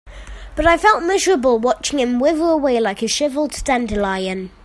[0.55, 4.49] But I felt miserable watching him wither away like a shriveled dandelion.